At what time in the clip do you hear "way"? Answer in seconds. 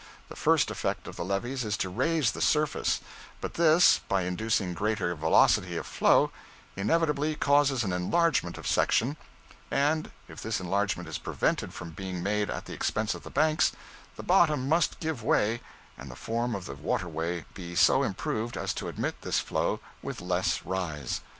15.21-15.61